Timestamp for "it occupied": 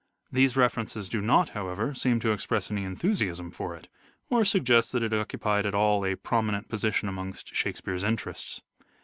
5.03-5.67